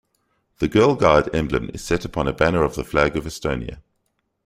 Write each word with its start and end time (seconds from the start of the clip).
The 0.57 0.67
Girl 0.67 0.95
Guide 0.95 1.29
emblem 1.31 1.69
is 1.75 1.83
set 1.83 2.05
upon 2.05 2.27
a 2.27 2.33
banner 2.33 2.63
of 2.63 2.73
the 2.73 2.83
flag 2.83 3.15
of 3.15 3.25
Estonia. 3.25 3.83